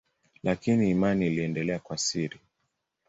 [0.43, 2.39] Lakini imani iliendelea kwa siri.